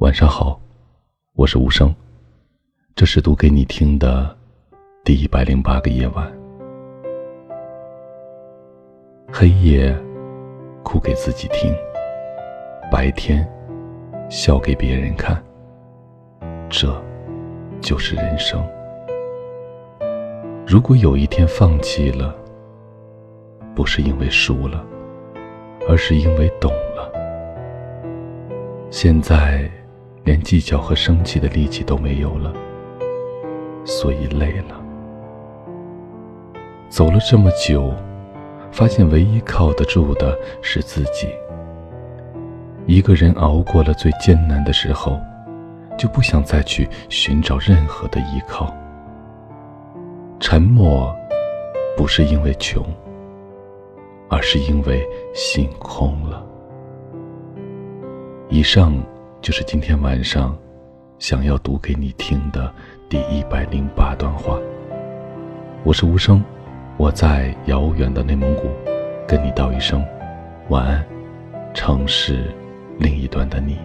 [0.00, 0.60] 晚上好，
[1.34, 1.94] 我是无声。
[2.96, 4.36] 这是读给你听的
[5.04, 6.30] 第一百零八个夜晚。
[9.32, 9.96] 黑夜
[10.82, 11.72] 哭给自己听，
[12.90, 13.48] 白天
[14.28, 15.40] 笑给别人看。
[16.68, 16.92] 这
[17.80, 18.60] 就是人生。
[20.66, 22.34] 如果有一天放弃了，
[23.76, 24.84] 不是因为输了，
[25.88, 27.12] 而是因为懂了。
[28.90, 29.70] 现在。
[30.24, 32.50] 连计较和生气的力气都没有了，
[33.84, 34.80] 所以累了。
[36.88, 37.92] 走了这么久，
[38.72, 41.28] 发现唯一靠得住的是自己。
[42.86, 45.20] 一个人熬过了最艰难的时候，
[45.98, 48.74] 就不想再去寻找任何的依靠。
[50.40, 51.14] 沉默，
[51.96, 52.82] 不是因为穷，
[54.30, 56.42] 而是因为心空了。
[58.48, 58.94] 以上。
[59.44, 60.56] 就是今天晚上，
[61.18, 62.72] 想要读给你听的
[63.10, 64.58] 第一百零八段话。
[65.82, 66.42] 我是无声，
[66.96, 68.70] 我在遥远的内蒙古，
[69.28, 70.02] 跟你道一声
[70.70, 71.04] 晚安，
[71.74, 72.50] 城市
[72.98, 73.76] 另一端的你。